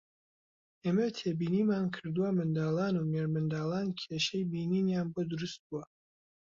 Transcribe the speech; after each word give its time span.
ئێمە 0.83 1.07
تێبینیمان 1.17 1.85
کردووە 1.95 2.29
منداڵان 2.37 2.93
و 2.97 3.07
مێردمنداڵان 3.11 3.87
کێشەی 3.99 4.47
بینینیان 4.51 5.07
بۆ 5.13 5.21
دروستبووە 5.31 5.83